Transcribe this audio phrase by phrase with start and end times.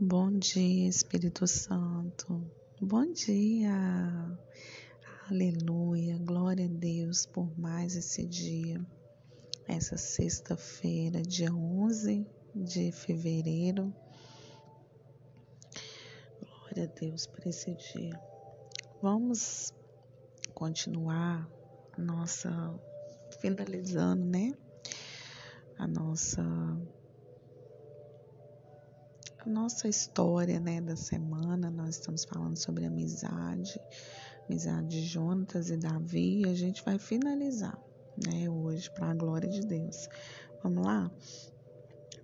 [0.00, 2.48] Bom dia, Espírito Santo.
[2.80, 4.38] Bom dia.
[5.28, 6.16] Aleluia.
[6.18, 8.80] Glória a Deus por mais esse dia.
[9.66, 12.24] Essa sexta-feira, dia 11
[12.54, 13.92] de fevereiro.
[16.40, 18.22] Glória a Deus por esse dia.
[19.02, 19.74] Vamos
[20.54, 21.50] continuar
[21.98, 22.72] nossa
[23.40, 24.52] finalizando, né?
[25.76, 26.44] A nossa
[29.40, 31.70] a nossa história, né, da semana.
[31.70, 33.80] Nós estamos falando sobre amizade,
[34.48, 37.78] amizade de Jonatas e Davi, e a gente vai finalizar,
[38.26, 40.08] né, hoje para a glória de Deus.
[40.62, 41.10] Vamos lá?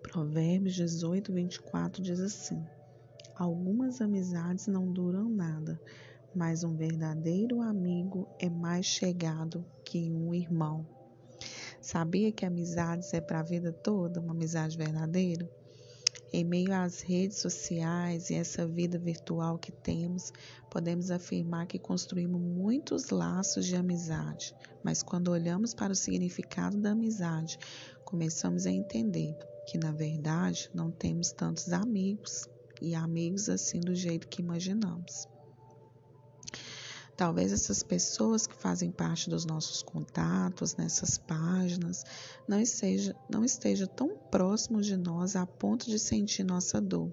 [0.02, 2.64] Provérbios 18, 24 diz assim:
[3.36, 5.80] Algumas amizades não duram nada,
[6.34, 10.84] mas um verdadeiro amigo é mais chegado que um irmão.
[11.80, 15.48] Sabia que amizades é para a vida toda, uma amizade verdadeira?
[16.36, 20.32] Em meio às redes sociais e essa vida virtual que temos,
[20.68, 26.90] podemos afirmar que construímos muitos laços de amizade, mas quando olhamos para o significado da
[26.90, 27.56] amizade,
[28.04, 32.48] começamos a entender que, na verdade, não temos tantos amigos
[32.82, 35.28] e amigos assim do jeito que imaginamos.
[37.16, 42.04] Talvez essas pessoas que fazem parte dos nossos contatos nessas páginas
[42.48, 47.12] não esteja, não esteja tão próximos de nós a ponto de sentir nossa dor,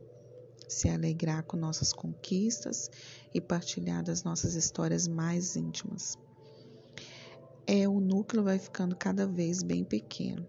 [0.67, 2.89] se alegrar com nossas conquistas
[3.31, 6.17] e partilhar das nossas histórias mais íntimas.
[7.67, 10.45] É, o núcleo vai ficando cada vez bem pequeno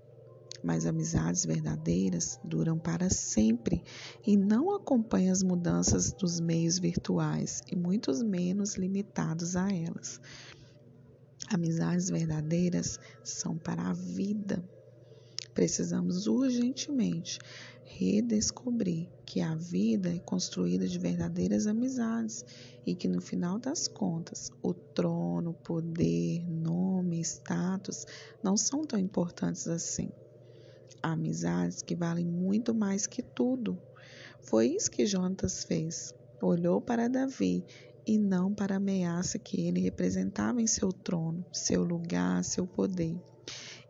[0.63, 3.83] mas amizades verdadeiras duram para sempre
[4.25, 10.21] e não acompanham as mudanças dos meios virtuais e muitos menos limitados a elas.
[11.49, 14.63] Amizades verdadeiras são para a vida.
[15.53, 17.39] Precisamos urgentemente
[17.85, 22.43] redescobrir que a vida é construída de verdadeiras amizades
[22.87, 28.07] e que no final das contas o trono, poder, nome, status
[28.43, 30.09] não são tão importantes assim
[31.03, 33.79] amizades que valem muito mais que tudo.
[34.41, 36.15] Foi isso que Jonatas fez.
[36.41, 37.65] Olhou para Davi
[38.07, 43.17] e não para a ameaça que ele representava em seu trono, seu lugar, seu poder.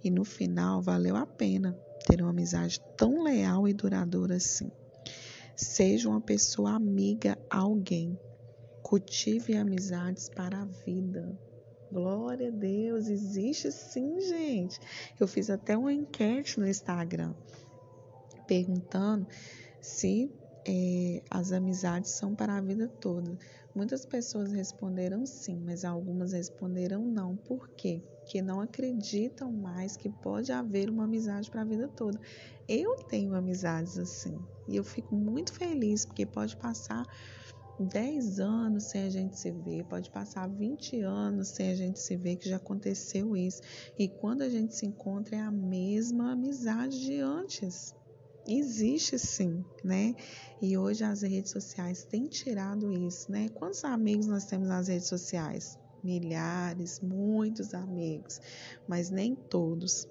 [0.04, 4.70] E no final valeu a pena ter uma amizade tão leal e duradoura assim.
[5.56, 8.18] Seja uma pessoa amiga a alguém.
[8.82, 11.38] Cultive amizades para a vida.
[11.92, 14.80] Glória a Deus, existe sim, gente.
[15.20, 17.34] Eu fiz até uma enquete no Instagram
[18.46, 19.26] perguntando
[19.78, 20.30] se
[20.66, 23.36] é, as amizades são para a vida toda.
[23.74, 27.36] Muitas pessoas responderam sim, mas algumas responderam não.
[27.36, 28.02] Por quê?
[28.20, 32.18] Porque não acreditam mais que pode haver uma amizade para a vida toda.
[32.66, 37.06] Eu tenho amizades assim e eu fico muito feliz porque pode passar
[37.78, 42.16] 10 anos sem a gente se ver, pode passar 20 anos sem a gente se
[42.16, 43.62] ver, que já aconteceu isso.
[43.98, 47.94] E quando a gente se encontra, é a mesma amizade de antes.
[48.46, 50.14] Existe sim, né?
[50.60, 53.48] E hoje as redes sociais têm tirado isso, né?
[53.50, 55.78] Quantos amigos nós temos nas redes sociais?
[56.02, 58.40] Milhares, muitos amigos,
[58.88, 60.08] mas nem todos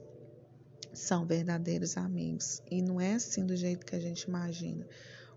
[0.94, 2.62] são verdadeiros amigos.
[2.70, 4.88] E não é assim do jeito que a gente imagina.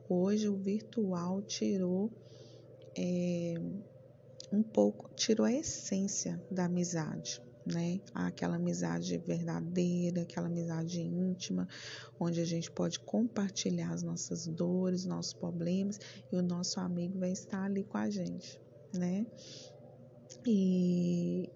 [0.09, 2.13] Hoje o virtual tirou
[2.97, 3.55] é,
[4.53, 8.01] um pouco, tirou a essência da amizade, né?
[8.13, 11.67] Aquela amizade verdadeira, aquela amizade íntima,
[12.21, 15.99] onde a gente pode compartilhar as nossas dores, nossos problemas
[16.31, 18.61] e o nosso amigo vai estar ali com a gente,
[18.93, 19.27] né?
[20.47, 21.51] E,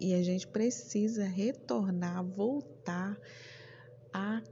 [0.00, 3.16] e a gente precisa retornar, voltar
[4.12, 4.42] a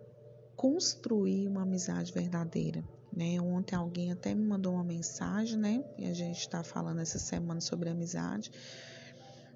[0.54, 2.84] construir uma amizade verdadeira.
[3.16, 3.40] Né?
[3.40, 5.84] Ontem alguém até me mandou uma mensagem, né?
[5.96, 8.50] E a gente está falando essa semana sobre amizade,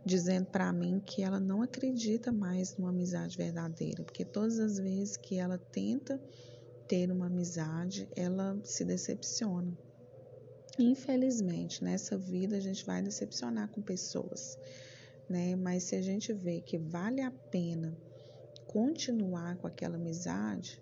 [0.05, 5.17] dizendo para mim que ela não acredita mais numa amizade verdadeira, porque todas as vezes
[5.17, 6.21] que ela tenta
[6.87, 9.77] ter uma amizade, ela se decepciona.
[10.79, 14.57] Infelizmente, nessa vida a gente vai decepcionar com pessoas,
[15.29, 15.57] né?
[15.57, 17.99] Mas se a gente vê que vale a pena
[18.69, 20.81] continuar com aquela amizade,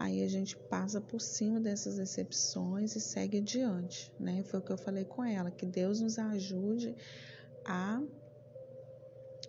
[0.00, 4.42] aí a gente passa por cima dessas decepções e segue adiante, né?
[4.44, 6.96] Foi o que eu falei com ela, que Deus nos ajude
[7.66, 8.02] a,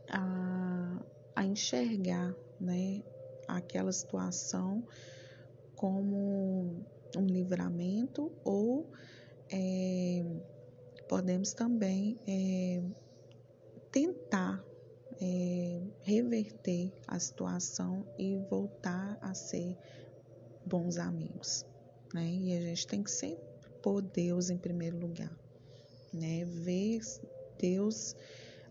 [0.09, 1.00] a,
[1.33, 3.01] a enxergar, né,
[3.48, 4.86] aquela situação
[5.74, 6.86] como
[7.18, 8.92] um livramento ou
[9.50, 10.25] é,
[11.07, 12.83] podemos também é,
[13.89, 14.62] tentar
[15.21, 19.77] é, reverter a situação e voltar a ser
[20.65, 21.65] bons amigos,
[22.13, 22.25] né?
[22.25, 23.43] E a gente tem que sempre
[23.81, 25.35] pôr Deus em primeiro lugar,
[26.13, 26.45] né?
[26.45, 27.01] Ver
[27.57, 28.15] Deus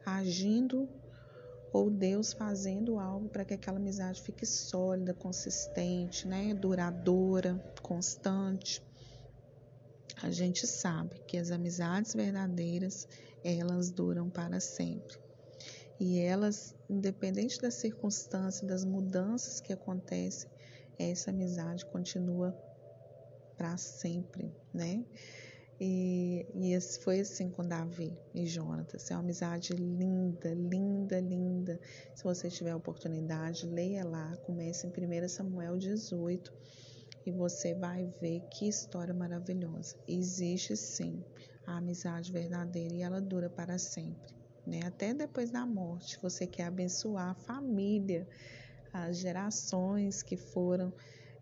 [0.04, 0.88] agindo
[1.72, 6.52] ou Deus fazendo algo para que aquela amizade fique sólida, consistente, né?
[6.54, 8.82] Duradoura, constante.
[10.22, 13.06] A gente sabe que as amizades verdadeiras,
[13.42, 15.16] elas duram para sempre.
[15.98, 20.50] E elas, independente das circunstâncias, das mudanças que acontecem,
[20.98, 22.56] essa amizade continua
[23.56, 25.04] para sempre, né?
[25.80, 29.10] E, e foi assim com Davi e Jonatas.
[29.10, 31.80] É uma amizade linda, linda, linda.
[32.14, 36.52] Se você tiver oportunidade, leia lá, comece em 1 Samuel 18
[37.24, 39.96] e você vai ver que história maravilhosa.
[40.06, 41.24] Existe sim
[41.66, 44.34] a amizade verdadeira e ela dura para sempre,
[44.66, 44.80] né?
[44.84, 48.28] Até depois da morte, você quer abençoar a família,
[48.92, 50.92] as gerações que foram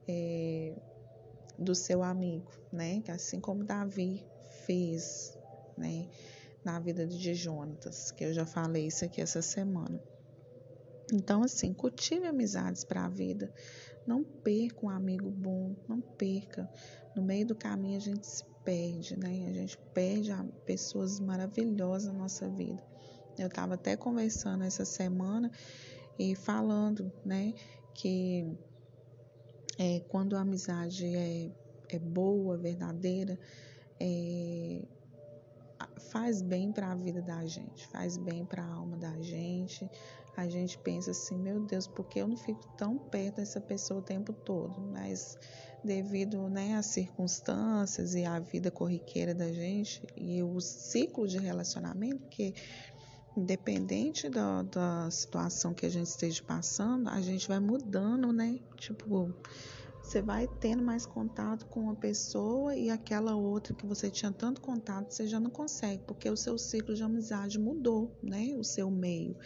[0.06, 0.74] é,
[1.58, 3.02] do seu amigo, né?
[3.08, 4.24] Assim como Davi
[4.64, 5.36] fez,
[5.76, 6.08] né?
[6.64, 10.00] Na vida de Jonatas, que eu já falei isso aqui essa semana.
[11.12, 13.50] Então, assim, cultive amizades para a vida.
[14.06, 16.68] Não perca um amigo bom, não perca.
[17.14, 19.48] No meio do caminho a gente se perde, né?
[19.48, 20.30] A gente perde
[20.66, 22.82] pessoas maravilhosas na nossa vida.
[23.38, 25.50] Eu estava até conversando essa semana
[26.18, 27.54] e falando, né,
[27.94, 28.46] que
[29.78, 31.50] é, quando a amizade é,
[31.88, 33.38] é boa, verdadeira,
[34.00, 34.82] é,
[36.10, 39.88] faz bem para a vida da gente, faz bem para a alma da gente.
[40.36, 43.98] A gente pensa assim, meu Deus, por que eu não fico tão perto dessa pessoa
[43.98, 44.80] o tempo todo?
[44.80, 45.36] Mas
[45.82, 52.28] devido né, às circunstâncias e à vida corriqueira da gente e o ciclo de relacionamento,
[52.28, 52.54] que
[53.38, 58.58] independente da, da situação que a gente esteja passando, a gente vai mudando, né?
[58.76, 59.32] Tipo,
[60.02, 64.60] você vai tendo mais contato com uma pessoa e aquela outra que você tinha tanto
[64.60, 68.54] contato, você já não consegue, porque o seu ciclo de amizade mudou, né?
[68.58, 69.36] O seu meio.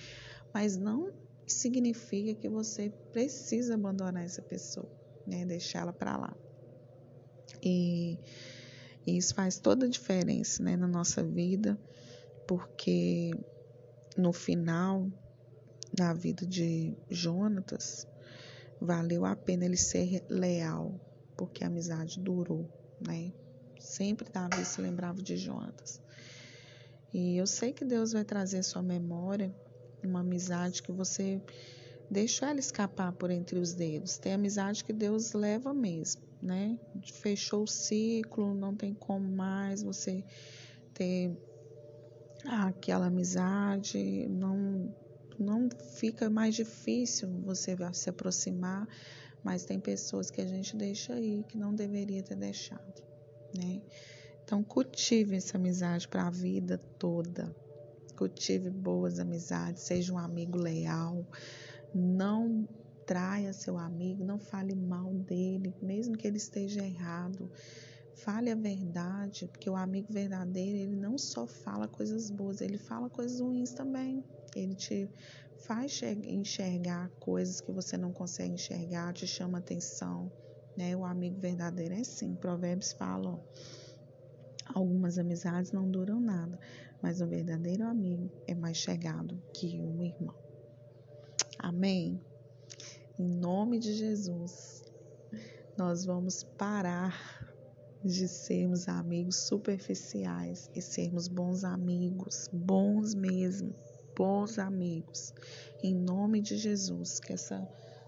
[0.54, 1.12] Mas não
[1.46, 4.90] significa que você precisa abandonar essa pessoa,
[5.26, 5.44] né?
[5.44, 6.36] Deixar ela para lá.
[7.62, 8.18] E,
[9.06, 11.78] e isso faz toda a diferença, né, na nossa vida,
[12.46, 13.32] porque
[14.16, 15.10] no final
[15.92, 18.06] da vida de Jonatas,
[18.80, 21.00] valeu a pena ele ser leal,
[21.36, 22.68] porque a amizade durou,
[23.00, 23.32] né?
[23.78, 26.00] Sempre Davi se lembrava de Jonatas.
[27.12, 29.54] E eu sei que Deus vai trazer à sua memória
[30.02, 31.40] uma amizade que você
[32.10, 34.18] deixou ela escapar por entre os dedos.
[34.18, 36.78] Tem amizade que Deus leva mesmo, né?
[37.04, 40.24] Fechou o ciclo, não tem como mais você
[40.94, 41.36] ter
[42.46, 44.92] aquela amizade, não,
[45.38, 48.88] não fica mais difícil você se aproximar,
[49.42, 53.02] mas tem pessoas que a gente deixa aí que não deveria ter deixado,
[53.56, 53.80] né?
[54.44, 57.54] Então cultive essa amizade para a vida toda.
[58.16, 61.24] Cultive boas amizades, seja um amigo leal,
[61.94, 62.68] não
[63.06, 67.50] traia seu amigo, não fale mal dele, mesmo que ele esteja errado.
[68.14, 73.08] Fale a verdade, porque o amigo verdadeiro, ele não só fala coisas boas, ele fala
[73.08, 74.22] coisas ruins também.
[74.54, 75.10] Ele te
[75.56, 80.30] faz enxergar coisas que você não consegue enxergar, te chama atenção.
[80.76, 80.96] Né?
[80.96, 82.34] O amigo verdadeiro é assim.
[82.34, 83.42] Provérbios falam:
[84.74, 86.58] algumas amizades não duram nada,
[87.00, 90.34] mas um verdadeiro amigo é mais chegado que um irmão.
[91.58, 92.20] Amém?
[93.18, 94.82] Em nome de Jesus,
[95.76, 97.51] nós vamos parar
[98.04, 103.72] de sermos amigos superficiais e sermos bons amigos, bons mesmo,
[104.16, 105.32] bons amigos.
[105.82, 107.66] Em nome de Jesus, que essa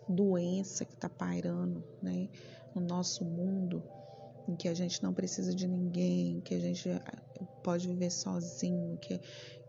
[0.09, 2.29] doença que está pairando né,
[2.75, 3.83] no nosso mundo,
[4.49, 6.89] em que a gente não precisa de ninguém, que a gente
[7.63, 9.21] pode viver sozinho, que,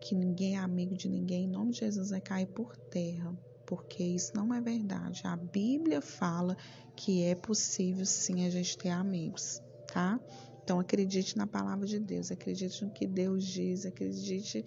[0.01, 4.03] que ninguém é amigo de ninguém, em nome de Jesus vai cair por terra, porque
[4.03, 5.22] isso não é verdade.
[5.24, 6.58] A Bíblia fala
[6.96, 9.62] que é possível sim a gente ter amigos
[9.96, 10.20] tá?
[10.62, 14.66] Então acredite na palavra de Deus, acredite no que Deus diz, acredite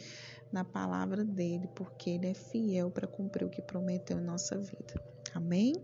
[0.51, 5.03] na palavra dele, porque ele é fiel para cumprir o que prometeu em nossa vida.
[5.35, 5.75] Amém?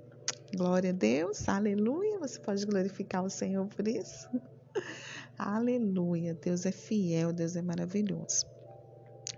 [0.57, 2.19] Glória a Deus, aleluia.
[2.21, 4.31] Você pode glorificar o Senhor por isso?
[5.37, 6.33] aleluia.
[6.33, 8.47] Deus é fiel, Deus é maravilhoso.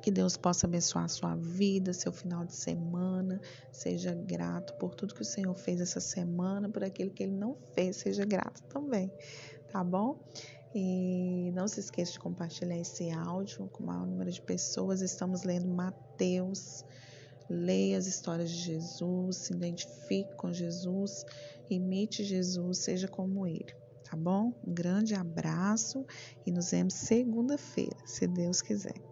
[0.03, 3.41] Que Deus possa abençoar a sua vida, seu final de semana.
[3.73, 7.57] Seja grato por tudo que o Senhor fez essa semana, por aquilo que ele não
[7.75, 7.97] fez.
[7.97, 9.11] Seja grato também
[9.77, 10.19] tá bom?
[10.75, 15.03] E não se esqueça de compartilhar esse áudio com o maior número de pessoas.
[15.03, 16.83] Estamos lendo Mateus.
[17.49, 21.25] Leia as histórias de Jesus, se identifique com Jesus,
[21.71, 23.73] imite Jesus, seja como ele.
[24.03, 24.53] tá bom?
[24.67, 26.05] Um grande abraço
[26.45, 29.06] e nos vemos segunda-feira, se Deus quiser.